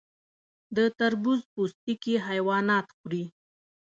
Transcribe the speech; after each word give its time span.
د 0.75 0.77
تربوز 0.97 1.39
پوستکي 1.53 2.13
حیوانات 2.27 2.87
خوري. 2.97 3.23